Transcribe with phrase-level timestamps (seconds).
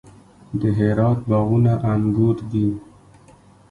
[0.61, 2.67] د هرات باغونه انګور دي